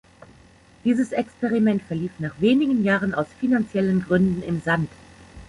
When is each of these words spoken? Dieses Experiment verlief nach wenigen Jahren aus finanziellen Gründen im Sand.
Dieses 0.83 1.11
Experiment 1.11 1.79
verlief 1.83 2.13
nach 2.17 2.41
wenigen 2.41 2.83
Jahren 2.83 3.13
aus 3.13 3.27
finanziellen 3.39 4.01
Gründen 4.01 4.41
im 4.41 4.59
Sand. 4.59 4.89